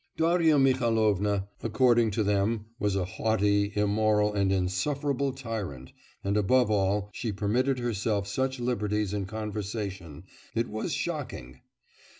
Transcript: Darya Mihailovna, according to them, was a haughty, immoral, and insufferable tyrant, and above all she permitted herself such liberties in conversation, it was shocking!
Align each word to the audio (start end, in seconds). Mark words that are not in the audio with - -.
Darya 0.17 0.57
Mihailovna, 0.57 1.47
according 1.61 2.09
to 2.09 2.23
them, 2.23 2.65
was 2.79 2.95
a 2.95 3.05
haughty, 3.05 3.71
immoral, 3.75 4.33
and 4.33 4.51
insufferable 4.51 5.31
tyrant, 5.31 5.91
and 6.23 6.35
above 6.37 6.71
all 6.71 7.11
she 7.13 7.31
permitted 7.31 7.77
herself 7.77 8.27
such 8.27 8.59
liberties 8.59 9.13
in 9.13 9.27
conversation, 9.27 10.23
it 10.55 10.67
was 10.67 10.91
shocking! 10.91 11.59